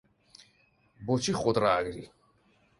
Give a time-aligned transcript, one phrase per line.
[1.05, 2.05] بۆچی خۆت ڕائەگری؟